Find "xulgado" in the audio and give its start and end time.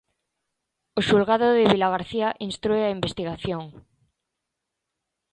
1.07-1.47